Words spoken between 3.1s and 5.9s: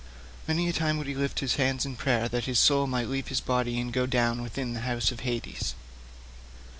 his body and go down within the house of Hades.